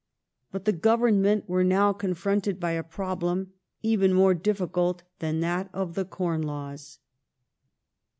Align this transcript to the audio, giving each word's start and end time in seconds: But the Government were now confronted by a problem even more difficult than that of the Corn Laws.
But 0.51 0.65
the 0.65 0.71
Government 0.73 1.47
were 1.47 1.63
now 1.63 1.93
confronted 1.93 2.59
by 2.59 2.71
a 2.71 2.81
problem 2.81 3.53
even 3.83 4.13
more 4.15 4.33
difficult 4.33 5.03
than 5.19 5.41
that 5.41 5.69
of 5.73 5.93
the 5.93 6.05
Corn 6.05 6.41
Laws. 6.41 6.97